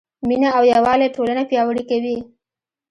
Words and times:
مینه 0.27 0.49
او 0.57 0.63
یووالی 0.73 1.13
ټولنه 1.15 1.41
پیاوړې 1.49 1.83
کوي. 1.89 2.17